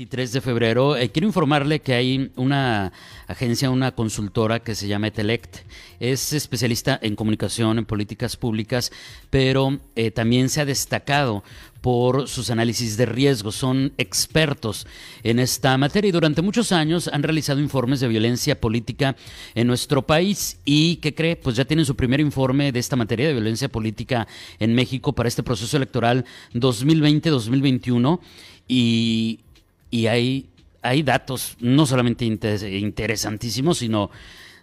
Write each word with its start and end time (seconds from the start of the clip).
23 0.00 0.32
de 0.32 0.40
febrero. 0.40 0.96
Eh, 0.96 1.10
quiero 1.10 1.26
informarle 1.26 1.80
que 1.80 1.92
hay 1.92 2.30
una 2.36 2.90
agencia, 3.26 3.68
una 3.68 3.94
consultora 3.94 4.60
que 4.60 4.74
se 4.74 4.88
llama 4.88 5.08
Etelect. 5.08 5.58
Es 6.00 6.32
especialista 6.32 6.98
en 7.02 7.14
comunicación, 7.16 7.76
en 7.76 7.84
políticas 7.84 8.38
públicas, 8.38 8.92
pero 9.28 9.78
eh, 9.96 10.10
también 10.10 10.48
se 10.48 10.62
ha 10.62 10.64
destacado 10.64 11.44
por 11.82 12.28
sus 12.28 12.48
análisis 12.48 12.96
de 12.96 13.04
riesgo. 13.04 13.52
Son 13.52 13.92
expertos 13.98 14.86
en 15.22 15.38
esta 15.38 15.76
materia 15.76 16.08
y 16.08 16.12
durante 16.12 16.40
muchos 16.40 16.72
años 16.72 17.06
han 17.12 17.22
realizado 17.22 17.60
informes 17.60 18.00
de 18.00 18.08
violencia 18.08 18.58
política 18.58 19.16
en 19.54 19.66
nuestro 19.66 20.06
país. 20.06 20.60
¿Y 20.64 20.96
qué 20.96 21.14
cree? 21.14 21.36
Pues 21.36 21.56
ya 21.56 21.66
tienen 21.66 21.84
su 21.84 21.94
primer 21.94 22.20
informe 22.20 22.72
de 22.72 22.78
esta 22.78 22.96
materia 22.96 23.26
de 23.26 23.34
violencia 23.34 23.68
política 23.68 24.26
en 24.60 24.74
México 24.74 25.12
para 25.12 25.28
este 25.28 25.42
proceso 25.42 25.76
electoral 25.76 26.24
2020-2021. 26.54 28.18
Y 28.66 29.40
y 29.90 30.06
hay, 30.06 30.46
hay 30.82 31.02
datos 31.02 31.56
no 31.60 31.86
solamente 31.86 32.24
interesantísimos, 32.24 33.78
sino, 33.78 34.10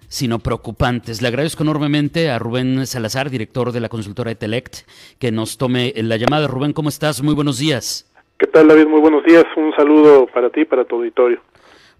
sino 0.08 0.40
preocupantes. 0.40 1.22
Le 1.22 1.28
agradezco 1.28 1.64
enormemente 1.64 2.30
a 2.30 2.40
Rubén 2.40 2.86
Salazar, 2.88 3.30
director 3.30 3.72
de 3.72 3.80
la 3.80 3.90
consultora 3.90 4.32
Etelect, 4.32 4.88
que 5.20 5.32
nos 5.32 5.58
tome 5.58 5.94
la 5.98 6.18
llamada. 6.18 6.48
Rubén, 6.48 6.74
¿cómo 6.74 6.90
estás? 6.90 7.22
Muy 7.22 7.34
buenos 7.34 7.60
días. 7.60 8.10
¿Qué 8.38 8.48
tal, 8.48 8.68
David? 8.68 8.88
Muy 8.88 9.02
buenos 9.02 9.24
días. 9.26 9.46
Un 9.56 9.74
saludo 9.76 10.28
para 10.28 10.50
ti 10.50 10.62
y 10.62 10.66
para 10.66 10.86
tu 10.86 10.96
auditorio. 10.96 11.42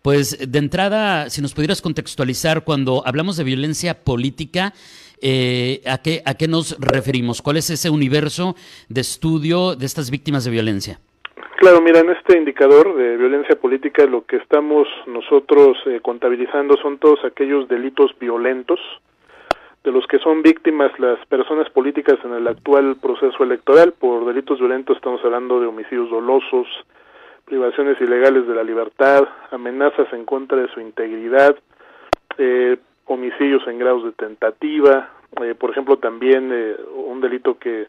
Pues 0.02 0.38
de 0.40 0.60
entrada, 0.60 1.30
si 1.30 1.42
nos 1.42 1.54
pudieras 1.54 1.82
contextualizar, 1.82 2.64
cuando 2.64 3.04
hablamos 3.06 3.36
de 3.36 3.44
violencia 3.44 4.04
política, 4.04 4.74
eh, 5.20 5.82
¿a, 5.86 5.98
qué, 5.98 6.22
¿a 6.26 6.36
qué 6.36 6.48
nos 6.48 6.78
referimos? 6.80 7.42
¿Cuál 7.42 7.58
es 7.58 7.70
ese 7.72 7.90
universo 7.90 8.56
de 8.88 9.02
estudio 9.02 9.76
de 9.76 9.86
estas 9.86 10.12
víctimas 10.12 10.46
de 10.46 10.52
violencia? 10.52 11.00
Claro, 11.58 11.82
mira, 11.82 12.02
en 12.02 12.12
este 12.12 12.38
indicador 12.38 12.96
de 12.96 13.18
violencia 13.18 13.56
política 13.56 14.06
lo 14.06 14.28
que 14.28 14.36
estamos 14.36 14.88
nosotros 15.08 15.76
eh, 15.88 16.02
contabilizando 16.04 16.78
son 16.78 17.00
todos 17.00 17.26
aquellos 17.26 17.68
delitos 17.68 18.12
violentos 18.20 18.80
de 19.84 19.92
los 19.92 20.06
que 20.06 20.20
son 20.20 20.44
víctimas 20.44 20.92
las 21.00 21.18
personas 21.26 21.68
políticas 21.72 22.20
en 22.24 22.36
el 22.36 22.48
actual 22.48 22.98
proceso 23.02 23.44
electoral. 23.44 23.94
Por 23.94 24.28
delitos 24.28 24.60
violentos 24.60 24.98
estamos 24.98 25.20
hablando 25.26 25.60
de 25.60 25.66
homicidios 25.66 26.12
dolosos, 26.12 26.68
privaciones 27.46 28.00
ilegales 28.02 28.48
de 28.48 28.54
la 28.54 28.64
libertad, 28.64 29.28
amenazas 29.50 30.14
en 30.14 30.26
contra 30.26 30.60
de 30.60 30.68
su 30.68 30.80
integridad, 30.80 31.58
eh, 32.38 32.78
homicidios 33.06 33.68
en 33.68 33.80
grados 33.80 34.04
de 34.04 34.12
tentativa, 34.12 35.10
eh, 35.42 35.56
por 35.56 35.72
ejemplo 35.72 35.98
también 35.98 36.54
un 36.94 37.20
delito 37.20 37.58
que 37.58 37.88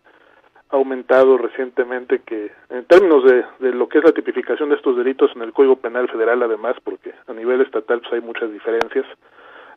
aumentado 0.71 1.39
recientemente 1.39 2.21
que 2.21 2.51
en 2.71 2.85
términos 2.85 3.25
de, 3.25 3.45
de, 3.59 3.75
lo 3.75 3.89
que 3.89 3.99
es 3.99 4.05
la 4.05 4.13
tipificación 4.13 4.69
de 4.69 4.77
estos 4.77 4.97
delitos 4.97 5.31
en 5.35 5.43
el 5.43 5.53
Código 5.53 5.77
Penal 5.77 6.09
Federal 6.09 6.43
además 6.43 6.77
porque 6.85 7.13
a 7.27 7.33
nivel 7.33 7.63
estatal 7.63 8.01
pues 8.01 8.13
hay 8.13 8.21
muchas 8.21 8.53
diferencias 8.53 9.07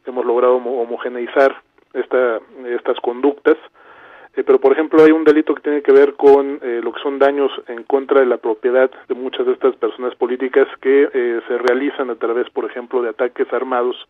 hemos 0.06 0.25
logrado 0.25 0.56
homogeneizar 0.56 1.56
esta, 1.94 2.39
estas 2.66 3.00
conductas. 3.02 3.58
Eh, 4.36 4.44
pero 4.45 4.59
por 4.59 4.72
ejemplo 4.72 5.03
hay 5.03 5.11
un 5.11 5.25
delito 5.25 5.53
que 5.53 5.61
tiene 5.61 5.81
que 5.81 5.92
ver 5.92 6.14
con 6.14 6.59
eh, 6.61 6.80
lo 6.81 6.94
que 6.94 7.02
son 7.02 7.20
daños 7.20 7.52
en 7.67 7.83
contra 7.83 8.22
de 8.22 8.26
la 8.26 8.38
propiedad 8.38 8.89
de 9.09 9.14
muchas 9.14 9.45
de 9.45 9.53
estas 9.53 9.76
personas 9.76 10.16
políticas 10.16 10.67
que 10.80 11.09
eh, 11.14 11.42
se 11.48 11.58
realizan 11.58 12.09
a 12.09 12.16
través 12.16 12.50
por 12.50 12.64
ejemplo 12.64 13.02
de 13.02 13.09
ataques 13.09 13.52
armados 13.52 14.08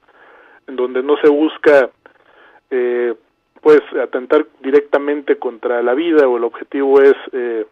en 0.67 0.75
donde 0.75 1.01
no 1.01 1.17
se 1.17 1.27
busca 1.27 1.89
eh, 2.69 3.16
pues 3.61 3.81
atentar 4.01 4.47
directamente 4.61 5.38
contra 5.38 5.81
la 5.83 5.94
vida 5.94 6.27
o 6.27 6.38
el 6.38 6.44
objetivo 6.44 6.99
es 7.01 7.16
eh, 7.31 7.66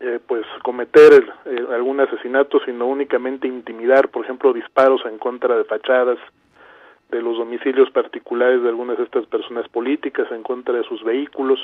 eh, 0.00 0.18
pues 0.26 0.44
cometer 0.62 1.12
eh, 1.44 1.66
algún 1.72 2.00
asesinato 2.00 2.60
sino 2.64 2.86
únicamente 2.86 3.46
intimidar 3.46 4.08
por 4.08 4.24
ejemplo 4.24 4.52
disparos 4.52 5.02
en 5.04 5.18
contra 5.18 5.56
de 5.56 5.64
fachadas 5.64 6.18
de 7.10 7.22
los 7.22 7.36
domicilios 7.36 7.90
particulares 7.90 8.62
de 8.62 8.68
algunas 8.68 8.96
de 8.96 9.04
estas 9.04 9.26
personas 9.26 9.68
políticas 9.68 10.26
en 10.32 10.42
contra 10.42 10.74
de 10.74 10.82
sus 10.82 11.04
vehículos. 11.04 11.60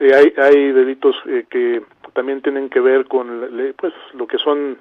Eh, 0.00 0.10
hay, 0.12 0.32
hay 0.36 0.72
delitos 0.72 1.14
que 1.48 1.82
también 2.12 2.42
tienen 2.42 2.68
que 2.68 2.80
ver 2.80 3.06
con 3.06 3.48
pues 3.76 3.92
lo 4.14 4.26
que 4.26 4.38
son 4.38 4.78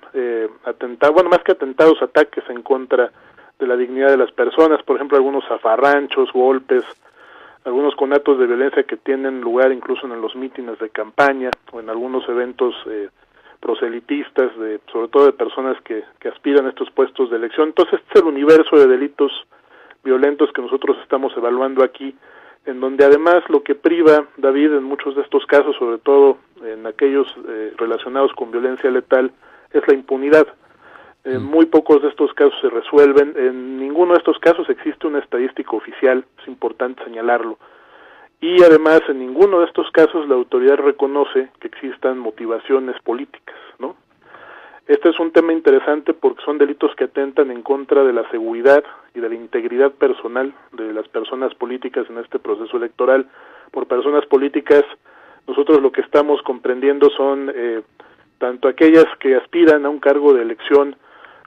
atentados 0.64 1.14
bueno 1.14 1.30
más 1.30 1.44
que 1.44 1.52
atentados 1.52 2.02
ataques 2.02 2.44
en 2.50 2.64
contra 2.64 3.12
de 3.60 3.68
la 3.68 3.76
dignidad 3.76 4.10
de 4.10 4.18
las 4.18 4.32
personas 4.32 4.82
por 4.84 4.96
ejemplo 4.96 5.18
algunos 5.18 5.46
zafarranchos 5.48 6.32
golpes 6.34 6.84
algunos 7.68 7.96
conatos 7.96 8.40
de 8.40 8.48
violencia 8.48 8.84
que 8.84 8.96
tienen 8.96 9.42
lugar 9.42 9.74
incluso 9.74 10.08
en 10.08 10.22
los 10.22 10.36
mítines 10.38 10.80
de 10.80 10.90
campaña 10.90 11.52
o 11.74 11.82
en 11.82 11.90
algunos 11.90 12.28
eventos 12.30 12.74
eh, 12.90 13.10
proselitistas, 13.60 14.58
de, 14.58 14.80
sobre 14.90 15.10
todo 15.10 15.26
de 15.26 15.34
personas 15.34 15.76
que, 15.82 16.02
que 16.22 16.30
aspiran 16.30 16.66
a 16.66 16.70
estos 16.70 16.90
puestos 16.92 17.30
de 17.30 17.36
elección. 17.36 17.68
Entonces, 17.68 18.00
este 18.00 18.20
es 18.20 18.22
el 18.22 18.30
universo 18.30 18.78
de 18.78 18.88
delitos 18.88 19.34
violentos 20.02 20.50
que 20.54 20.62
nosotros 20.62 20.96
estamos 21.04 21.36
evaluando 21.36 21.84
aquí, 21.84 22.16
en 22.66 22.80
donde 22.80 23.04
además 23.04 23.44
lo 23.50 23.62
que 23.62 23.76
priva, 23.76 24.26
David, 24.38 24.72
en 24.72 24.84
muchos 24.84 25.18
de 25.18 25.24
estos 25.24 25.46
casos, 25.46 25.76
sobre 25.76 25.98
todo 25.98 26.38
en 26.64 26.88
aquellos 26.88 27.28
eh, 27.50 27.74
relacionados 27.76 28.32
con 28.32 28.50
violencia 28.50 28.90
letal, 28.90 29.30
es 29.74 29.86
la 29.86 29.94
impunidad. 29.94 30.48
En 31.28 31.44
muy 31.44 31.66
pocos 31.66 32.02
de 32.02 32.08
estos 32.08 32.34
casos 32.36 32.56
se 32.62 32.70
resuelven. 32.70 33.34
En 33.36 33.80
ninguno 33.80 34.14
de 34.14 34.20
estos 34.20 34.40
casos 34.40 34.70
existe 34.70 35.08
una 35.08 35.20
estadística 35.20 35.72
oficial, 35.76 36.24
es 36.42 36.48
importante 36.48 37.04
señalarlo. 37.04 37.58
Y 38.40 38.64
además, 38.64 39.02
en 39.10 39.20
ninguno 39.20 39.60
de 39.60 39.66
estos 39.66 39.92
casos 39.92 40.26
la 40.30 40.36
autoridad 40.36 40.78
reconoce 40.78 41.50
que 41.60 41.68
existan 41.68 42.18
motivaciones 42.18 42.96
políticas, 43.02 43.58
¿no? 43.78 43.98
Este 44.88 45.10
es 45.10 45.20
un 45.20 45.32
tema 45.32 45.52
interesante 45.52 46.14
porque 46.14 46.46
son 46.46 46.58
delitos 46.58 46.96
que 46.96 47.04
atentan 47.04 47.52
en 47.52 47.62
contra 47.62 48.06
de 48.06 48.14
la 48.14 48.30
seguridad 48.32 48.86
y 49.14 49.20
de 49.20 49.28
la 49.28 49.36
integridad 49.36 49.92
personal 49.92 50.54
de 50.72 50.94
las 50.94 51.10
personas 51.10 51.54
políticas 51.56 52.10
en 52.10 52.20
este 52.20 52.40
proceso 52.40 52.78
electoral. 52.78 53.28
Por 53.72 53.86
personas 53.88 54.26
políticas, 54.28 54.86
nosotros 55.46 55.82
lo 55.82 55.92
que 55.92 56.00
estamos 56.00 56.42
comprendiendo 56.44 57.10
son 57.10 57.52
eh, 57.54 57.82
tanto 58.38 58.70
aquellas 58.70 59.08
que 59.20 59.36
aspiran 59.36 59.86
a 59.86 59.90
un 59.90 60.00
cargo 60.00 60.34
de 60.34 60.44
elección 60.44 60.96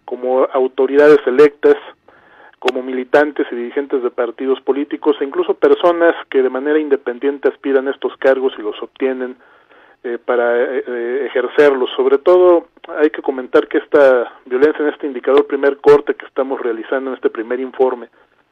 como 0.05 0.45
autoridades 0.53 1.21
electas, 1.27 1.77
como 2.59 2.83
militantes 2.83 3.47
y 3.51 3.57
dirigentes 3.57 4.03
de 4.03 4.11
partidos 4.11 4.61
políticos 4.61 5.17
e 5.21 5.25
incluso 5.25 5.55
personas 5.55 6.15
que 6.29 6.43
de 6.43 6.51
manera 6.51 6.79
independiente 6.79 7.49
aspiran 7.49 7.89
a 7.89 7.91
estos 7.91 8.17
cargos 8.19 8.53
y 8.59 8.63
los 8.63 8.81
obtienen 8.83 9.37
eh, 10.05 10.19
para 10.23 10.59
eh, 10.63 10.85
eh, 10.87 11.27
ejercerlos. 11.27 11.91
Sobre 11.97 12.19
todo 12.19 12.69
hay 12.99 13.11
que 13.11 13.23
comentar 13.23 13.67
que 13.67 13.79
esta 13.79 14.33
violencia 14.45 14.83
en 14.83 14.93
este 14.93 15.07
indicador 15.07 15.47
primer 15.47 15.79
corte 15.79 16.15
que 16.15 16.27
estamos 16.27 16.61
realizando 16.61 17.11
en 17.11 17.17
este 17.17 17.31
primer 17.31 17.61
informe 17.61 18.09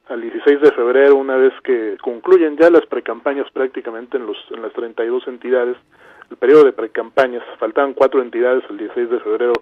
al 0.08 0.22
16 0.22 0.62
de 0.62 0.72
febrero, 0.72 1.16
una 1.16 1.36
vez 1.36 1.52
que 1.62 1.98
concluyen 2.00 2.56
ya 2.56 2.70
las 2.70 2.86
precampañas 2.86 3.50
prácticamente 3.50 4.16
en, 4.16 4.26
los, 4.26 4.38
en 4.50 4.62
las 4.62 4.72
32 4.72 5.28
entidades, 5.28 5.76
el 6.30 6.36
periodo 6.38 6.64
de 6.64 6.72
precampañas, 6.72 7.42
faltaban 7.58 7.92
cuatro 7.92 8.22
entidades 8.22 8.64
el 8.70 8.78
16 8.78 9.10
de 9.10 9.20
febrero 9.20 9.52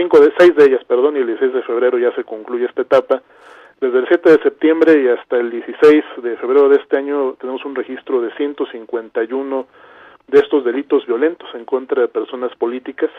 cinco 0.00 0.18
de 0.18 0.32
seis 0.38 0.56
de 0.56 0.64
ellas, 0.64 0.82
perdón, 0.84 1.16
y 1.16 1.20
el 1.20 1.26
16 1.26 1.52
de 1.52 1.62
febrero 1.62 1.98
ya 1.98 2.10
se 2.14 2.24
concluye 2.24 2.64
esta 2.64 2.82
etapa. 2.82 3.22
Desde 3.80 3.98
el 3.98 4.08
7 4.08 4.30
de 4.30 4.42
septiembre 4.42 5.02
y 5.02 5.08
hasta 5.08 5.36
el 5.36 5.50
16 5.50 6.04
de 6.22 6.36
febrero 6.38 6.68
de 6.70 6.76
este 6.76 6.96
año 6.96 7.34
tenemos 7.38 7.64
un 7.66 7.74
registro 7.74 8.20
de 8.22 8.30
151 8.34 9.66
de 10.28 10.38
estos 10.38 10.64
delitos 10.64 11.06
violentos 11.06 11.48
en 11.54 11.64
contra 11.66 12.02
de 12.02 12.08
personas 12.08 12.54
políticas, 12.56 13.10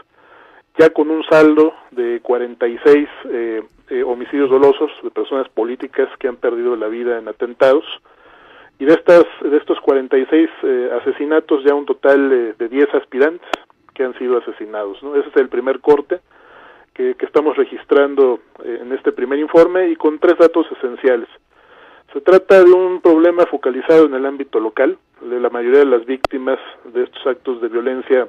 ya 0.77 0.89
con 0.89 1.11
un 1.11 1.23
saldo 1.23 1.73
de 1.91 2.19
46 2.21 3.09
eh, 3.25 3.61
eh, 3.89 4.03
homicidios 4.03 4.49
dolosos 4.49 4.91
de 5.03 5.11
personas 5.11 5.49
políticas 5.49 6.09
que 6.17 6.27
han 6.27 6.37
perdido 6.37 6.75
la 6.75 6.87
vida 6.87 7.19
en 7.19 7.27
atentados. 7.27 7.85
Y 8.79 8.85
de 8.85 8.93
estas 8.93 9.25
de 9.43 9.57
estos 9.57 9.79
46 9.81 10.49
eh, 10.63 10.89
asesinatos 10.99 11.63
ya 11.63 11.75
un 11.75 11.85
total 11.85 12.31
eh, 12.31 12.55
de 12.57 12.69
10 12.69 12.95
aspirantes 12.95 13.49
que 13.93 14.03
han 14.03 14.17
sido 14.17 14.37
asesinados, 14.37 15.01
¿no? 15.03 15.15
Ese 15.15 15.29
es 15.29 15.35
el 15.35 15.49
primer 15.49 15.79
corte 15.79 16.21
que, 16.93 17.15
que 17.15 17.25
estamos 17.25 17.55
registrando 17.57 18.39
eh, 18.63 18.79
en 18.81 18.91
este 18.93 19.11
primer 19.11 19.39
informe 19.39 19.89
y 19.89 19.95
con 19.95 20.19
tres 20.19 20.37
datos 20.37 20.65
esenciales. 20.77 21.29
Se 22.13 22.21
trata 22.21 22.63
de 22.63 22.71
un 22.71 23.01
problema 23.01 23.45
focalizado 23.45 24.05
en 24.05 24.13
el 24.13 24.25
ámbito 24.25 24.59
local, 24.59 24.97
de 25.21 25.39
la 25.39 25.49
mayoría 25.49 25.79
de 25.79 25.85
las 25.85 26.05
víctimas 26.05 26.59
de 26.93 27.03
estos 27.03 27.25
actos 27.25 27.61
de 27.61 27.69
violencia 27.69 28.27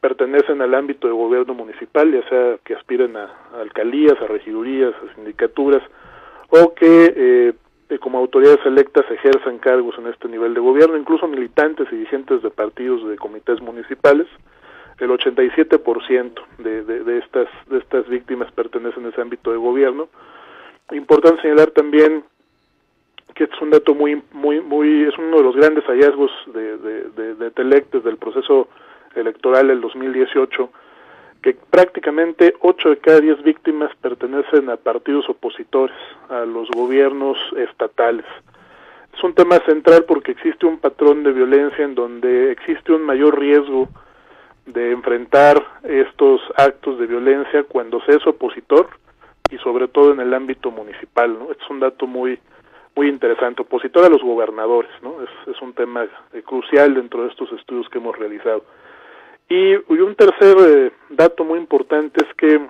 pertenecen 0.00 0.62
al 0.62 0.74
ámbito 0.74 1.08
de 1.08 1.12
gobierno 1.12 1.54
municipal, 1.54 2.12
ya 2.12 2.28
sea 2.28 2.58
que 2.64 2.74
aspiren 2.74 3.16
a, 3.16 3.30
alcaldías, 3.60 4.20
a 4.20 4.26
regidurías, 4.26 4.94
a 4.94 5.14
sindicaturas, 5.14 5.82
o 6.50 6.72
que 6.74 7.52
eh, 7.90 7.98
como 7.98 8.18
autoridades 8.18 8.64
electas 8.64 9.04
ejerzan 9.10 9.58
cargos 9.58 9.98
en 9.98 10.06
este 10.06 10.28
nivel 10.28 10.54
de 10.54 10.60
gobierno, 10.60 10.96
incluso 10.96 11.26
militantes 11.26 11.88
y 11.90 11.96
dirigentes 11.96 12.42
de 12.42 12.50
partidos 12.50 13.06
de 13.08 13.16
comités 13.16 13.60
municipales 13.60 14.26
el 14.98 15.10
87% 15.10 16.32
de, 16.58 16.84
de, 16.84 17.04
de, 17.04 17.18
estas, 17.18 17.48
de 17.68 17.78
estas 17.78 18.08
víctimas 18.08 18.50
pertenecen 18.52 19.06
a 19.06 19.08
también 21.72 22.24
que 23.34 23.44
es 23.44 23.60
un 23.60 23.70
dato 23.70 23.94
muy, 23.94 24.20
muy, 24.32 24.60
muy, 24.60 25.04
es 25.04 25.16
uno 25.16 25.36
de 25.36 25.42
los 25.44 25.54
grandes 25.54 25.84
hallazgos 25.84 26.30
de, 26.46 26.76
de, 26.78 27.34
de, 27.34 27.50
Telec 27.52 27.88
desde 27.92 28.10
el 28.10 28.16
proceso 28.16 28.68
electoral 29.14 29.68
del 29.68 29.80
2018, 29.80 30.70
que 31.42 31.56
prácticamente 31.70 32.54
8 32.60 32.90
de 32.90 32.96
cada 32.98 33.20
10 33.20 33.44
víctimas 33.44 33.94
pertenecen 34.00 34.70
a 34.70 34.76
partidos 34.76 35.28
opositores, 35.28 35.96
a 36.28 36.40
los 36.40 36.68
gobiernos 36.70 37.38
estatales. 37.56 38.24
Es 39.16 39.22
un 39.22 39.34
tema 39.34 39.58
central 39.66 40.04
porque 40.04 40.32
existe 40.32 40.66
un 40.66 40.78
patrón 40.78 41.22
de 41.22 41.32
violencia 41.32 41.84
en 41.84 41.94
donde 41.94 42.50
existe 42.50 42.92
un 42.92 43.02
mayor 43.02 43.38
riesgo 43.38 43.88
de 44.72 44.92
enfrentar 44.92 45.62
estos 45.82 46.40
actos 46.56 46.98
de 46.98 47.06
violencia 47.06 47.64
cuando 47.64 48.00
se 48.02 48.16
es 48.16 48.26
opositor 48.26 48.88
y 49.50 49.58
sobre 49.58 49.88
todo 49.88 50.12
en 50.12 50.20
el 50.20 50.34
ámbito 50.34 50.70
municipal, 50.70 51.38
¿no? 51.38 51.50
Es 51.50 51.70
un 51.70 51.80
dato 51.80 52.06
muy 52.06 52.38
muy 52.96 53.08
interesante, 53.08 53.62
opositor 53.62 54.04
a 54.04 54.08
los 54.08 54.20
gobernadores, 54.22 54.90
¿no? 55.02 55.18
Es, 55.22 55.62
un 55.62 55.72
tema 55.72 56.04
crucial 56.44 56.94
dentro 56.94 57.22
de 57.22 57.28
estos 57.28 57.52
estudios 57.52 57.88
que 57.88 57.98
hemos 57.98 58.18
realizado. 58.18 58.64
Y, 59.48 59.76
un 59.76 60.16
tercer 60.16 60.56
eh, 60.66 60.92
dato 61.10 61.44
muy 61.44 61.60
importante 61.60 62.24
es 62.24 62.34
que 62.34 62.60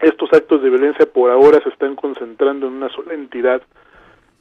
estos 0.00 0.32
actos 0.32 0.62
de 0.62 0.70
violencia 0.70 1.06
por 1.06 1.30
ahora 1.30 1.60
se 1.62 1.70
están 1.70 1.96
concentrando 1.96 2.68
en 2.68 2.74
una 2.74 2.88
sola 2.90 3.14
entidad, 3.14 3.62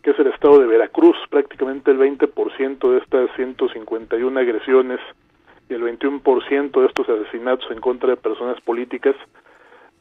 que 0.03 0.11
es 0.11 0.19
el 0.19 0.27
estado 0.27 0.59
de 0.59 0.67
Veracruz. 0.67 1.17
Prácticamente 1.31 1.89
el 1.89 1.97
20% 1.97 2.91
de 2.91 2.97
estas 2.99 3.35
151 3.35 4.39
agresiones 4.39 4.99
y 5.71 5.73
el 5.73 5.83
21% 5.83 6.81
de 6.81 6.85
estos 6.85 7.07
asesinatos 7.07 7.71
en 7.71 7.79
contra 7.79 8.09
de 8.09 8.17
personas 8.17 8.59
políticas 8.59 9.15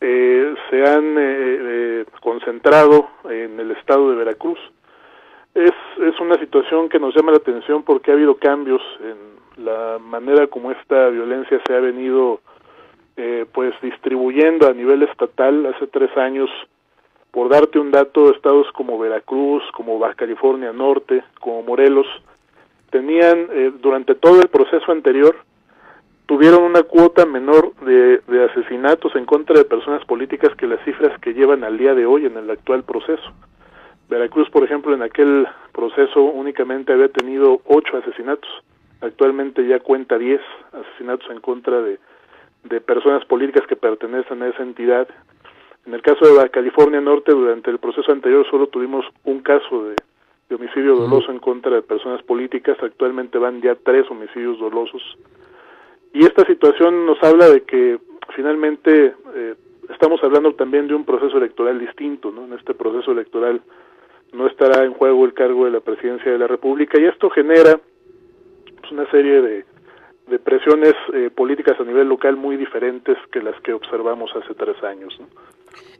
eh, 0.01 0.55
se 0.69 0.83
han 0.83 1.15
eh, 1.17 2.05
concentrado 2.21 3.09
en 3.29 3.61
el 3.61 3.71
estado 3.71 4.11
de 4.11 4.17
Veracruz. 4.17 4.59
Es, 5.55 5.73
es 6.03 6.19
una 6.21 6.37
situación 6.41 6.89
que 6.89 6.99
nos 6.99 7.15
llama 7.15 7.31
la 7.31 7.39
atención 7.39 7.85
porque 7.85 8.11
ha 8.11 8.15
habido 8.15 8.37
cambios 8.37 8.83
en 9.01 9.65
la 9.65 9.99
manera 10.01 10.49
como 10.49 10.73
esta 10.73 11.09
violencia 11.09 11.61
se 11.65 11.75
ha 11.75 11.81
venido 11.81 12.41
eh, 13.17 13.47
pues 13.53 13.73
distribuyendo 13.81 14.69
a 14.69 14.73
nivel 14.73 15.03
estatal 15.05 15.67
hace 15.67 15.87
tres 15.87 16.17
años 16.17 16.51
por 17.31 17.49
darte 17.49 17.79
un 17.79 17.91
dato 17.91 18.33
estados 18.33 18.67
como 18.73 18.99
Veracruz 18.99 19.63
como 19.73 19.99
Baja 19.99 20.15
California 20.15 20.73
Norte 20.73 21.23
como 21.41 21.63
Morelos 21.63 22.07
tenían 22.91 23.49
eh, 23.53 23.73
durante 23.81 24.15
todo 24.15 24.41
el 24.41 24.49
proceso 24.49 24.91
anterior 24.93 25.37
tuvieron 26.31 26.62
una 26.62 26.85
cuota 26.85 27.27
menor 27.27 27.75
de, 27.81 28.21
de 28.29 28.44
asesinatos 28.44 29.17
en 29.17 29.27
contra 29.27 29.59
de 29.59 29.65
personas 29.65 30.05
políticas 30.05 30.55
que 30.55 30.69
las 30.69 30.79
cifras 30.85 31.19
que 31.19 31.35
llevan 31.35 31.65
al 31.65 31.77
día 31.77 31.93
de 31.93 32.06
hoy 32.06 32.25
en 32.25 32.37
el 32.37 32.49
actual 32.49 32.85
proceso 32.85 33.32
Veracruz, 34.09 34.49
por 34.50 34.62
ejemplo, 34.62 34.94
en 34.94 35.03
aquel 35.03 35.49
proceso 35.73 36.23
únicamente 36.23 36.93
había 36.93 37.09
tenido 37.09 37.61
ocho 37.67 37.97
asesinatos. 37.97 38.49
Actualmente 39.00 39.67
ya 39.67 39.81
cuenta 39.81 40.19
diez 40.19 40.41
asesinatos 40.73 41.29
en 41.32 41.41
contra 41.41 41.82
de, 41.82 41.99
de 42.62 42.81
personas 42.81 43.25
políticas 43.25 43.67
que 43.67 43.75
pertenecen 43.75 44.41
a 44.44 44.49
esa 44.50 44.62
entidad. 44.62 45.09
En 45.85 45.94
el 45.94 46.03
caso 46.03 46.26
de 46.26 46.37
la 46.37 46.49
California 46.49 47.00
Norte, 47.00 47.33
durante 47.33 47.71
el 47.73 47.79
proceso 47.79 48.12
anterior 48.12 48.47
solo 48.49 48.69
tuvimos 48.69 49.05
un 49.25 49.41
caso 49.41 49.85
de, 49.85 49.97
homicidio 50.55 50.94
doloso 50.94 51.33
en 51.33 51.41
contra 51.41 51.75
de 51.75 51.83
personas 51.83 52.23
políticas. 52.23 52.76
Actualmente 52.81 53.37
van 53.38 53.62
ya 53.62 53.75
tres 53.75 54.09
homicidios 54.11 54.61
dolosos. 54.61 55.03
Y 56.12 56.25
esta 56.25 56.45
situación 56.45 57.07
nos 57.07 57.23
habla 57.23 57.49
de 57.49 57.62
que 57.62 57.99
finalmente 58.35 59.15
eh, 59.35 59.55
estamos 59.91 60.23
hablando 60.23 60.55
también 60.55 60.89
de 60.89 60.95
un 60.95 61.05
proceso 61.05 61.39
electoral 61.39 61.79
distinto, 61.79 62.31
¿no? 62.31 62.45
En 62.45 62.53
este 62.55 62.75
proceso 62.75 63.12
electoral 63.12 63.61
no 64.33 64.47
estará 64.47 64.85
en 64.85 64.95
juego 64.95 65.25
el 65.25 65.35
cargo 65.35 65.65
de 65.65 65.73
la 65.73 65.81
presidencia 65.81 66.31
de 66.31 66.39
la 66.39 66.47
República 66.47 67.01
y 67.01 67.05
esto 67.05 67.31
genera 67.31 67.81
pues, 68.81 68.93
una 68.93 69.11
serie 69.11 69.41
de, 69.41 69.65
de 70.29 70.39
presiones 70.39 70.95
eh, 71.12 71.31
políticas 71.35 71.79
a 71.81 71.85
nivel 71.85 72.09
local 72.09 72.37
muy 72.37 72.57
diferentes 72.57 73.19
que 73.33 73.43
las 73.43 73.61
que 73.62 73.73
observamos 73.73 74.31
hace 74.37 74.55
tres 74.55 74.83
años. 74.85 75.19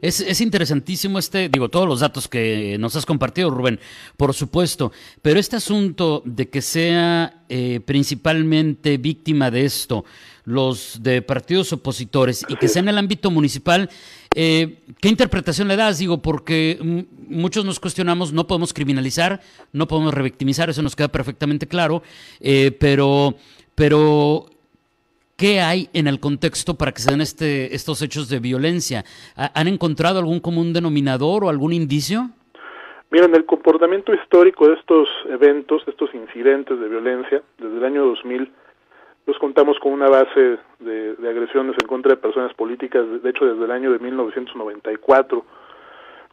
Es, 0.01 0.19
es, 0.19 0.41
interesantísimo 0.41 1.19
este, 1.19 1.47
digo, 1.47 1.69
todos 1.69 1.87
los 1.87 1.99
datos 1.99 2.27
que 2.27 2.75
nos 2.79 2.95
has 2.95 3.05
compartido, 3.05 3.51
Rubén, 3.51 3.79
por 4.17 4.33
supuesto, 4.33 4.91
pero 5.21 5.39
este 5.39 5.57
asunto 5.57 6.23
de 6.25 6.49
que 6.49 6.61
sea 6.63 7.43
eh, 7.49 7.81
principalmente 7.85 8.97
víctima 8.97 9.51
de 9.51 9.65
esto 9.65 10.03
los 10.43 11.03
de 11.03 11.21
partidos 11.21 11.71
opositores 11.71 12.43
y 12.49 12.55
que 12.55 12.67
sea 12.67 12.81
en 12.81 12.89
el 12.89 12.97
ámbito 12.97 13.29
municipal, 13.29 13.89
eh, 14.33 14.83
¿qué 14.99 15.09
interpretación 15.09 15.67
le 15.67 15.75
das? 15.75 15.99
Digo, 15.99 16.21
porque 16.21 17.05
muchos 17.27 17.63
nos 17.63 17.79
cuestionamos, 17.79 18.33
no 18.33 18.47
podemos 18.47 18.73
criminalizar, 18.73 19.41
no 19.71 19.87
podemos 19.87 20.13
revictimizar, 20.13 20.69
eso 20.69 20.81
nos 20.81 20.95
queda 20.95 21.09
perfectamente 21.09 21.67
claro, 21.67 22.01
eh, 22.39 22.75
pero, 22.79 23.35
pero 23.75 24.49
¿Qué 25.41 25.59
hay 25.59 25.89
en 25.93 26.05
el 26.05 26.19
contexto 26.19 26.75
para 26.75 26.91
que 26.91 26.99
se 26.99 27.09
den 27.09 27.19
este, 27.19 27.73
estos 27.73 28.03
hechos 28.03 28.29
de 28.29 28.39
violencia? 28.39 29.03
¿Han 29.35 29.67
encontrado 29.67 30.19
algún 30.19 30.39
común 30.39 30.71
denominador 30.71 31.43
o 31.43 31.49
algún 31.49 31.73
indicio? 31.73 32.29
Miren, 33.09 33.33
el 33.33 33.45
comportamiento 33.47 34.13
histórico 34.13 34.67
de 34.67 34.75
estos 34.75 35.09
eventos, 35.31 35.83
de 35.87 35.93
estos 35.93 36.13
incidentes 36.13 36.79
de 36.79 36.87
violencia, 36.87 37.41
desde 37.57 37.75
el 37.75 37.83
año 37.83 38.05
2000, 38.05 38.51
nos 39.25 39.39
contamos 39.39 39.79
con 39.79 39.93
una 39.93 40.09
base 40.09 40.59
de, 40.77 41.15
agresiones 41.27 41.75
en 41.81 41.87
contra 41.87 42.11
de 42.11 42.17
personas 42.17 42.53
políticas, 42.53 43.03
de 43.23 43.27
hecho 43.27 43.45
desde 43.45 43.65
el 43.65 43.71
año 43.71 43.91
de 43.91 43.97
1994, 43.97 45.43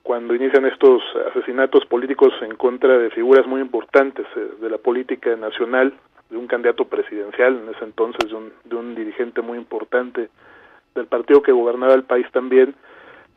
cuando 0.02 0.34
inician 0.34 0.66
estos 0.66 1.00
asesinatos 1.30 1.86
políticos 1.86 2.34
en 2.42 2.56
contra 2.56 2.98
de 2.98 3.08
figuras 3.08 3.46
muy 3.46 3.62
importantes 3.62 4.26
eh, 4.36 4.50
de 4.60 4.68
la 4.68 4.76
política 4.76 5.34
nacional, 5.34 5.94
de 6.30 6.36
un 6.36 6.46
candidato 6.46 6.84
presidencial 6.84 7.56
en 7.56 7.74
ese 7.74 7.84
entonces, 7.84 8.28
de 8.28 8.36
un, 8.36 8.52
de 8.64 8.76
un 8.76 8.94
dirigente 8.94 9.40
muy 9.40 9.58
importante 9.58 10.28
del 10.94 11.06
partido 11.06 11.42
que 11.42 11.52
gobernaba 11.52 11.94
el 11.94 12.04
país 12.04 12.26
también 12.32 12.74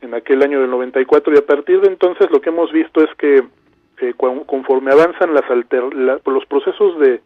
en 0.00 0.14
aquel 0.14 0.42
año 0.42 0.60
del 0.60 0.70
94 0.70 1.32
y 1.32 1.38
a 1.38 1.46
partir 1.46 1.80
de 1.80 1.88
entonces 1.88 2.30
lo 2.30 2.40
que 2.40 2.50
hemos 2.50 2.72
visto 2.72 3.02
es 3.02 3.14
que 3.16 3.44
eh, 3.98 4.14
conforme 4.46 4.92
avanzan 4.92 5.32
las 5.32 5.44
los 6.26 6.46
procesos 6.46 6.98
de, 6.98 7.20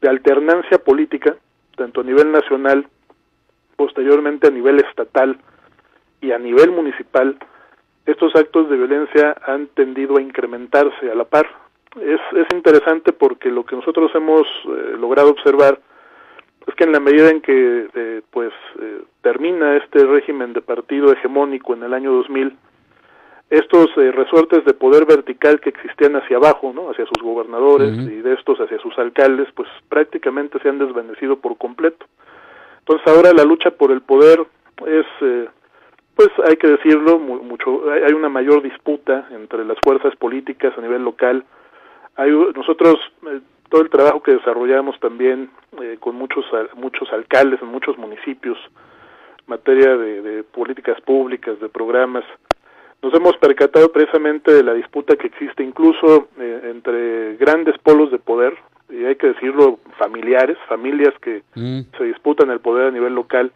de 0.00 0.08
alternancia 0.08 0.78
política, 0.78 1.36
tanto 1.76 2.00
a 2.00 2.04
nivel 2.04 2.32
nacional, 2.32 2.86
posteriormente 3.76 4.46
a 4.46 4.50
nivel 4.50 4.80
estatal 4.80 5.38
y 6.20 6.32
a 6.32 6.38
nivel 6.38 6.70
municipal, 6.70 7.36
estos 8.06 8.34
actos 8.36 8.70
de 8.70 8.76
violencia 8.76 9.36
han 9.46 9.66
tendido 9.68 10.16
a 10.16 10.22
incrementarse 10.22 11.10
a 11.10 11.14
la 11.14 11.24
par 11.24 11.46
es, 12.00 12.20
es 12.36 12.46
interesante 12.54 13.12
porque 13.12 13.50
lo 13.50 13.64
que 13.64 13.76
nosotros 13.76 14.10
hemos 14.14 14.42
eh, 14.42 14.96
logrado 14.98 15.30
observar 15.30 15.78
es 16.66 16.74
que 16.74 16.84
en 16.84 16.92
la 16.92 17.00
medida 17.00 17.30
en 17.30 17.40
que 17.40 17.88
eh, 17.94 18.22
pues 18.30 18.52
eh, 18.80 19.02
termina 19.22 19.76
este 19.76 20.04
régimen 20.04 20.52
de 20.52 20.60
partido 20.60 21.12
hegemónico 21.12 21.74
en 21.74 21.82
el 21.82 21.94
año 21.94 22.12
2000 22.12 22.56
estos 23.50 23.94
resortes 23.94 24.64
de 24.64 24.72
poder 24.72 25.04
vertical 25.04 25.60
que 25.60 25.68
existían 25.68 26.16
hacia 26.16 26.38
abajo, 26.38 26.72
¿no? 26.74 26.90
hacia 26.90 27.04
sus 27.04 27.22
gobernadores 27.22 27.92
y 27.92 28.22
de 28.22 28.32
estos 28.32 28.58
hacia 28.58 28.78
sus 28.78 28.98
alcaldes, 28.98 29.46
pues 29.54 29.68
prácticamente 29.88 30.58
se 30.60 30.68
han 30.68 30.78
desvanecido 30.78 31.36
por 31.36 31.56
completo. 31.58 32.06
Entonces 32.80 33.06
ahora 33.06 33.32
la 33.32 33.44
lucha 33.44 33.70
por 33.70 33.92
el 33.92 34.00
poder 34.00 34.44
es, 34.86 35.06
pues 36.16 36.30
hay 36.48 36.56
que 36.56 36.68
decirlo, 36.68 37.18
mucho, 37.18 37.84
hay 37.92 38.14
una 38.14 38.30
mayor 38.30 38.60
disputa 38.62 39.28
entre 39.30 39.64
las 39.64 39.76
fuerzas 39.84 40.16
políticas 40.16 40.76
a 40.76 40.80
nivel 40.80 41.04
local, 41.04 41.44
hay, 42.16 42.30
nosotros, 42.30 42.96
eh, 43.26 43.40
todo 43.68 43.82
el 43.82 43.90
trabajo 43.90 44.22
que 44.22 44.32
desarrollamos 44.32 44.98
también 45.00 45.50
eh, 45.82 45.96
con 46.00 46.16
muchos, 46.16 46.44
muchos 46.76 47.12
alcaldes 47.12 47.60
en 47.62 47.68
muchos 47.68 47.98
municipios, 47.98 48.58
materia 49.46 49.96
de, 49.96 50.42
políticas 50.44 51.00
públicas, 51.02 51.58
de 51.60 51.68
programas, 51.68 52.24
nos 53.02 53.12
hemos 53.12 53.36
percatado 53.36 53.92
precisamente 53.92 54.50
de 54.50 54.62
la 54.62 54.72
disputa 54.72 55.16
que 55.16 55.26
existe 55.26 55.62
incluso 55.62 56.28
eh, 56.38 56.70
entre 56.70 57.36
grandes 57.36 57.76
polos 57.78 58.10
de 58.10 58.18
poder, 58.18 58.56
y 58.88 59.04
hay 59.04 59.16
que 59.16 59.28
decirlo, 59.28 59.78
familiares, 59.98 60.56
familias 60.68 61.12
que 61.20 61.42
mm. 61.54 61.80
se 61.98 62.04
disputan 62.04 62.50
el 62.50 62.60
poder 62.60 62.88
a 62.88 62.90
nivel 62.90 63.14
local, 63.14 63.52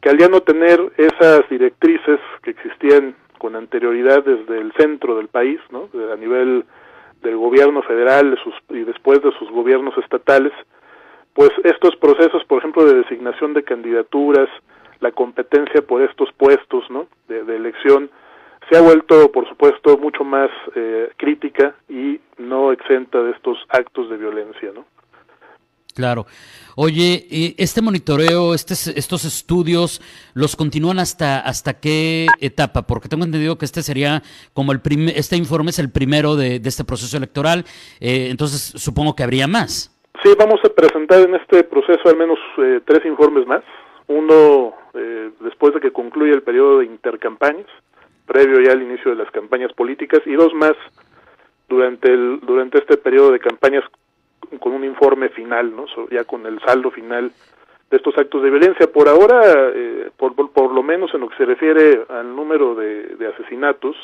que 0.00 0.08
al 0.08 0.18
ya 0.18 0.28
no 0.28 0.40
tener 0.40 0.80
esas 0.96 1.48
directrices 1.50 2.20
que 2.42 2.50
existían 2.50 3.14
con 3.38 3.56
anterioridad 3.56 4.24
desde 4.24 4.58
el 4.58 4.72
centro 4.72 5.16
del 5.16 5.28
país, 5.28 5.60
¿no? 5.70 5.88
a 6.12 6.16
nivel 6.16 6.64
del 7.22 7.36
gobierno 7.36 7.82
federal 7.82 8.38
y 8.70 8.80
después 8.80 9.22
de 9.22 9.32
sus 9.38 9.50
gobiernos 9.50 9.96
estatales, 9.98 10.52
pues 11.34 11.50
estos 11.64 11.94
procesos, 11.96 12.44
por 12.44 12.58
ejemplo, 12.58 12.84
de 12.84 13.02
designación 13.02 13.52
de 13.52 13.62
candidaturas, 13.62 14.48
la 15.00 15.12
competencia 15.12 15.82
por 15.82 16.02
estos 16.02 16.32
puestos 16.32 16.90
¿no? 16.90 17.06
de, 17.28 17.40
elección, 17.54 18.10
se 18.70 18.78
ha 18.78 18.80
vuelto, 18.80 19.30
por 19.30 19.48
supuesto, 19.48 19.98
mucho 19.98 20.24
más 20.24 20.50
eh, 20.74 21.10
crítica 21.16 21.74
y 21.88 22.20
no 22.38 22.72
exenta 22.72 23.22
de 23.22 23.32
estos 23.32 23.58
actos 23.68 24.08
de 24.08 24.16
violencia, 24.16 24.72
¿no? 24.74 24.84
Claro. 25.96 26.26
Oye, 26.76 27.54
este 27.56 27.80
monitoreo, 27.80 28.52
este, 28.52 28.74
estos 28.74 29.24
estudios, 29.24 30.02
¿los 30.34 30.54
continúan 30.54 30.98
hasta, 30.98 31.40
hasta 31.40 31.80
qué 31.80 32.26
etapa? 32.38 32.82
Porque 32.82 33.08
tengo 33.08 33.24
entendido 33.24 33.56
que 33.56 33.64
este 33.64 33.80
sería 33.80 34.22
como 34.52 34.72
el 34.72 34.82
primer, 34.82 35.16
este 35.16 35.36
informe 35.36 35.70
es 35.70 35.78
el 35.78 35.90
primero 35.90 36.36
de, 36.36 36.56
este 36.56 36.84
proceso 36.84 37.16
electoral, 37.16 37.64
eh, 37.98 38.28
entonces 38.30 38.74
supongo 38.76 39.16
que 39.16 39.22
habría 39.22 39.46
más. 39.46 39.90
Sí, 40.22 40.32
vamos 40.38 40.60
a 40.64 40.68
presentar 40.68 41.20
en 41.20 41.34
este 41.36 41.64
proceso 41.64 42.10
al 42.10 42.16
menos 42.18 42.38
eh, 42.58 42.80
tres 42.84 43.06
informes 43.06 43.46
más. 43.46 43.62
Uno 44.08 44.74
eh, 44.92 45.30
después 45.40 45.72
de 45.72 45.80
que 45.80 45.92
concluya 45.92 46.34
el 46.34 46.42
periodo 46.42 46.80
de 46.80 46.86
intercampañas, 46.86 47.66
previo 48.26 48.60
ya 48.60 48.72
al 48.72 48.82
inicio 48.82 49.12
de 49.12 49.16
las 49.16 49.30
campañas 49.30 49.72
políticas, 49.72 50.20
y 50.26 50.34
dos 50.34 50.52
más 50.52 50.74
durante, 51.70 52.12
el, 52.12 52.40
durante 52.40 52.80
este 52.80 52.98
periodo 52.98 53.32
de 53.32 53.40
campañas 53.40 53.84
con 54.60 54.72
un 54.72 54.84
informe 54.84 55.28
final, 55.30 55.74
¿no? 55.74 55.86
ya 56.10 56.24
con 56.24 56.46
el 56.46 56.60
saldo 56.60 56.90
final 56.90 57.32
de 57.90 57.96
estos 57.96 58.16
actos 58.18 58.42
de 58.42 58.50
violencia. 58.50 58.90
Por 58.90 59.08
ahora, 59.08 59.70
eh, 59.74 60.10
por, 60.16 60.34
por, 60.34 60.72
lo 60.72 60.82
menos 60.82 61.12
en 61.14 61.20
lo 61.20 61.28
que 61.28 61.36
se 61.36 61.44
refiere 61.44 62.02
al 62.08 62.34
número 62.34 62.74
de, 62.74 63.32
asesinatos, 63.34 63.96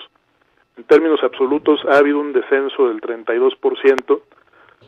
en 0.77 0.85
términos 0.85 1.21
absolutos 1.23 1.81
ha 1.89 1.99
habido 1.99 2.21
un 2.21 2.33
descenso 2.33 2.89
del 2.89 3.01
32%, 3.01 4.21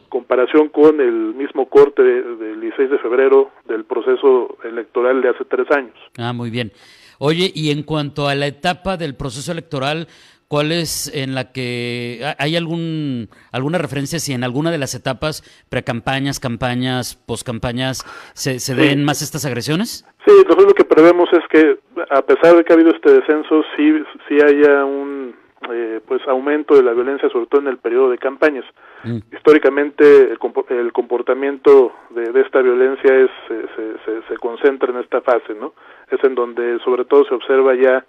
comparación 0.08 0.68
con 0.68 1.00
el 1.00 1.34
mismo 1.34 1.68
corte 1.68 2.02
del 2.02 2.60
16 2.60 2.90
de 2.90 2.98
febrero 2.98 3.50
del 3.66 3.84
proceso 3.84 4.56
electoral 4.62 5.20
de 5.20 5.30
hace 5.30 5.44
tres 5.44 5.70
años. 5.70 5.94
Ah, 6.18 6.32
muy 6.32 6.50
bien. 6.50 6.72
Oye, 7.18 7.50
y 7.54 7.70
en 7.70 7.82
cuanto 7.82 8.28
a 8.28 8.34
la 8.34 8.46
etapa 8.46 8.96
del 8.96 9.16
proceso 9.16 9.52
electoral, 9.52 10.08
¿Cuál 10.54 10.70
es 10.70 11.10
en 11.12 11.34
la 11.34 11.50
que 11.50 12.20
hay 12.38 12.54
algún 12.54 13.28
alguna 13.50 13.78
referencia 13.78 14.20
si 14.20 14.34
en 14.34 14.44
alguna 14.44 14.70
de 14.70 14.78
las 14.78 14.94
etapas, 14.94 15.42
precampañas, 15.68 16.38
campañas, 16.38 17.16
poscampañas, 17.16 18.04
se, 18.34 18.60
se 18.60 18.76
den 18.76 19.04
más 19.04 19.20
estas 19.20 19.44
agresiones? 19.46 20.06
Sí, 20.24 20.30
nosotros 20.44 20.68
lo 20.68 20.74
que 20.74 20.84
prevemos 20.84 21.28
es 21.32 21.42
que 21.50 21.80
a 22.08 22.22
pesar 22.22 22.54
de 22.54 22.62
que 22.62 22.72
ha 22.72 22.76
habido 22.76 22.92
este 22.92 23.14
descenso, 23.14 23.64
sí, 23.76 24.00
sí 24.28 24.36
haya 24.40 24.84
un 24.84 25.34
eh, 25.72 26.00
pues 26.06 26.22
aumento 26.28 26.76
de 26.76 26.84
la 26.84 26.92
violencia, 26.92 27.28
sobre 27.30 27.46
todo 27.46 27.60
en 27.60 27.66
el 27.66 27.78
periodo 27.78 28.10
de 28.10 28.18
campañas. 28.18 28.64
Mm. 29.02 29.34
Históricamente 29.34 30.30
el, 30.30 30.92
comportamiento 30.92 31.92
de, 32.10 32.40
esta 32.40 32.62
violencia 32.62 33.12
es 33.12 33.30
se, 33.48 33.60
se, 34.04 34.22
se 34.28 34.36
concentra 34.36 34.92
en 34.92 35.00
esta 35.00 35.20
fase, 35.20 35.52
¿no? 35.60 35.74
Es 36.12 36.22
en 36.22 36.36
donde 36.36 36.78
sobre 36.84 37.06
todo 37.06 37.24
se 37.24 37.34
observa 37.34 37.74
ya 37.74 38.04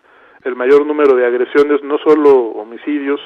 el 0.46 0.56
mayor 0.56 0.86
número 0.86 1.16
de 1.16 1.26
agresiones, 1.26 1.84
no 1.84 1.98
solo 1.98 2.34
homicidios, 2.52 3.20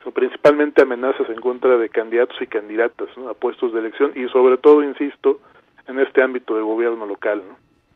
sino 0.00 0.12
principalmente 0.12 0.82
amenazas 0.82 1.28
en 1.28 1.40
contra 1.40 1.76
de 1.76 1.88
candidatos 1.88 2.36
y 2.40 2.46
candidatas 2.46 3.08
a 3.30 3.34
puestos 3.34 3.72
de 3.72 3.80
elección 3.80 4.12
y 4.16 4.28
sobre 4.30 4.56
todo, 4.56 4.82
insisto, 4.82 5.40
en 5.86 6.00
este 6.00 6.22
ámbito 6.22 6.56
de 6.56 6.62
gobierno 6.62 7.06
local. 7.06 7.42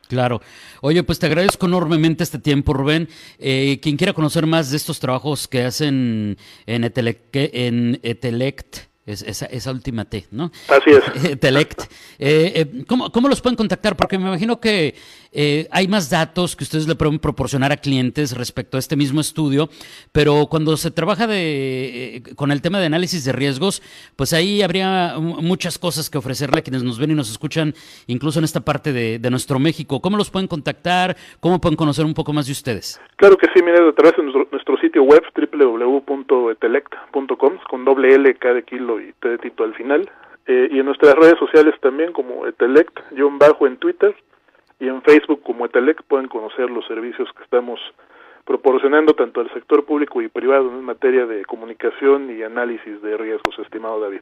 Claro. 0.09 0.41
Oye, 0.83 1.03
pues 1.03 1.19
te 1.19 1.27
agradezco 1.27 1.67
enormemente 1.67 2.23
este 2.23 2.39
tiempo, 2.39 2.73
Rubén. 2.73 3.09
Eh, 3.39 3.81
quien 3.83 3.97
quiera 3.97 4.13
conocer 4.13 4.47
más 4.47 4.71
de 4.71 4.77
estos 4.77 5.01
trabajos 5.01 5.49
que 5.49 5.63
hacen 5.63 6.37
en, 6.67 6.85
en 6.85 7.99
Etelect, 8.05 8.86
es, 9.07 9.23
esa, 9.23 9.47
esa 9.47 9.71
última 9.71 10.05
T, 10.05 10.27
¿no? 10.33 10.51
Así 10.69 10.91
es. 10.91 11.41
Telect. 11.41 11.83
Eh, 12.19 12.53
eh, 12.57 12.85
¿cómo, 12.89 13.13
¿cómo, 13.13 13.29
los 13.29 13.41
pueden 13.41 13.57
contactar? 13.57 13.97
Porque 13.97 14.19
me 14.19 14.27
imagino 14.27 14.61
que 14.61 14.97
eh, 15.33 15.69
hay 15.71 15.87
más 15.87 16.11
datos 16.11 16.57
que 16.57 16.65
ustedes 16.65 16.89
le 16.89 16.97
pueden 16.97 17.21
proporcionar 17.21 17.71
a 17.71 17.77
clientes 17.77 18.37
respecto 18.37 18.77
a 18.77 18.81
este 18.81 18.97
mismo 18.97 19.21
estudio, 19.21 19.69
pero 20.11 20.49
cuando 20.51 20.77
se 20.77 20.91
trabaja 20.91 21.29
de, 21.29 22.23
con 22.35 22.51
el 22.51 22.61
tema 22.61 22.81
de 22.81 22.87
análisis 22.87 23.25
de 23.25 23.31
riesgos, 23.33 23.81
pues 24.17 24.33
ahí 24.33 24.63
habría 24.63 25.15
muchas 25.19 25.79
cosas 25.79 26.11
que 26.11 26.19
ofrecerle 26.19 26.59
a 26.59 26.63
quienes 26.63 26.83
nos 26.83 26.99
ven 26.99 27.13
y 27.13 27.15
nos 27.15 27.31
escuchan, 27.31 27.75
incluso 28.09 28.41
en 28.41 28.45
esta 28.45 28.61
parte 28.61 28.93
de, 28.93 29.21
de 29.21 29.31
nuestro 29.31 29.61
México. 29.61 30.01
¿Cómo 30.01 30.17
los 30.17 30.31
pueden 30.31 30.49
contactar? 30.49 31.17
¿Cómo 31.39 31.61
pueden 31.61 31.77
conocer 31.77 32.05
un 32.05 32.15
poco 32.15 32.33
más 32.33 32.47
de 32.47 32.53
ustedes? 32.53 33.01
Claro 33.17 33.37
que 33.37 33.47
sí, 33.55 33.63
mire, 33.63 33.89
a 33.89 33.93
través 33.93 34.17
de 34.17 34.25
nuestro, 34.25 34.49
nuestro 34.51 34.77
sitio 34.79 35.05
web 35.05 35.23
www.etelect.com 35.35 37.59
con 37.71 37.85
doble 37.85 38.15
L 38.15 38.35
cada 38.35 38.63
kilo 38.63 38.96
y 39.01 39.13
te 39.21 39.39
Tito 39.39 39.65
al 39.65 39.75
final. 39.75 40.09
Eh, 40.47 40.69
y 40.71 40.79
en 40.79 40.87
nuestras 40.87 41.15
redes 41.15 41.39
sociales 41.39 41.75
también 41.81 42.13
como 42.13 42.47
Etelect, 42.47 43.01
bajo 43.39 43.67
en 43.67 43.77
Twitter 43.79 44.15
y 44.79 44.89
en 44.89 45.03
Facebook 45.03 45.43
como 45.43 45.67
Etelect 45.67 46.03
pueden 46.03 46.29
conocer 46.29 46.71
los 46.71 46.87
servicios 46.87 47.29
que 47.37 47.43
estamos 47.43 47.81
proporcionando 48.45 49.15
tanto 49.15 49.41
al 49.41 49.53
sector 49.53 49.85
público 49.85 50.23
y 50.23 50.29
privado 50.29 50.71
en 50.71 50.85
materia 50.85 51.27
de 51.27 51.45
comunicación 51.45 52.31
y 52.31 52.45
análisis 52.45 53.03
de 53.03 53.17
riesgos, 53.17 53.59
estimado 53.59 54.01
David. 54.01 54.21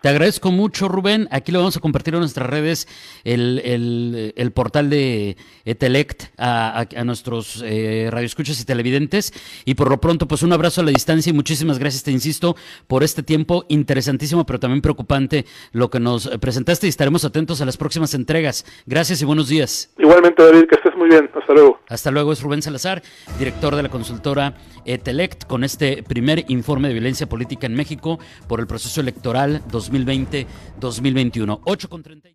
Te 0.00 0.08
agradezco 0.08 0.52
mucho, 0.52 0.86
Rubén. 0.86 1.26
Aquí 1.32 1.50
lo 1.50 1.58
vamos 1.58 1.76
a 1.76 1.80
compartir 1.80 2.14
en 2.14 2.20
nuestras 2.20 2.48
redes, 2.48 2.86
el, 3.24 4.32
el, 4.36 4.52
portal 4.52 4.90
de 4.90 5.36
Etelect 5.64 6.22
a, 6.38 6.86
a, 6.94 7.04
nuestros 7.04 7.64
eh, 7.66 8.08
radioescuchas 8.08 8.60
y 8.60 8.64
televidentes. 8.64 9.32
Y 9.64 9.74
por 9.74 9.90
lo 9.90 10.00
pronto, 10.00 10.28
pues 10.28 10.44
un 10.44 10.52
abrazo 10.52 10.82
a 10.82 10.84
la 10.84 10.92
distancia 10.92 11.30
y 11.30 11.32
muchísimas 11.32 11.80
gracias, 11.80 12.04
te 12.04 12.12
insisto, 12.12 12.54
por 12.86 13.02
este 13.02 13.24
tiempo 13.24 13.64
interesantísimo, 13.68 14.46
pero 14.46 14.60
también 14.60 14.82
preocupante 14.82 15.46
lo 15.72 15.90
que 15.90 15.98
nos 15.98 16.28
presentaste 16.38 16.86
y 16.86 16.90
estaremos 16.90 17.24
atentos 17.24 17.60
a 17.60 17.64
las 17.64 17.76
próximas 17.76 18.14
entregas. 18.14 18.64
Gracias 18.86 19.20
y 19.20 19.24
buenos 19.24 19.48
días. 19.48 19.92
Igualmente, 19.98 20.44
David, 20.44 20.66
que 20.68 20.76
estés 20.76 20.94
muy 20.96 21.08
bien. 21.08 21.28
Hasta 21.34 21.52
luego. 21.52 21.80
Hasta 21.88 22.10
luego, 22.12 22.32
es 22.32 22.40
Rubén 22.40 22.62
Salazar, 22.62 23.02
director 23.36 23.74
de 23.74 23.82
la 23.82 23.88
consultora 23.88 24.54
Etelect, 24.84 25.44
con 25.46 25.64
este 25.64 26.04
primer 26.04 26.44
informe 26.46 26.86
de 26.86 26.94
violencia 26.94 27.28
política 27.28 27.66
en 27.66 27.74
México 27.74 28.20
por 28.46 28.60
el 28.60 28.68
proceso 28.68 29.00
electoral 29.00 29.60
2020. 29.72 29.87
2020-2021. 29.90 31.60
8 31.64 31.88
con 31.88 32.02
30. 32.02 32.28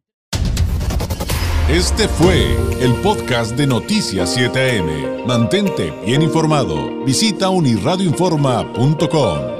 Este 1.69 2.09
fue 2.09 2.57
el 2.81 2.93
podcast 2.95 3.55
de 3.55 3.65
Noticias 3.65 4.37
7am. 4.37 5.25
Mantente 5.25 5.93
bien 6.05 6.21
informado. 6.21 7.05
Visita 7.05 7.47
unirradioinforma.com. 7.49 9.52